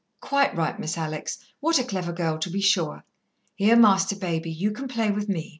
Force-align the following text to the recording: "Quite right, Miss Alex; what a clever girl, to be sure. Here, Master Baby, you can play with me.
"Quite 0.19 0.55
right, 0.57 0.79
Miss 0.79 0.97
Alex; 0.97 1.37
what 1.59 1.77
a 1.77 1.83
clever 1.83 2.11
girl, 2.11 2.39
to 2.39 2.49
be 2.49 2.59
sure. 2.59 3.03
Here, 3.53 3.75
Master 3.75 4.15
Baby, 4.15 4.49
you 4.49 4.71
can 4.71 4.87
play 4.87 5.11
with 5.11 5.29
me. 5.29 5.49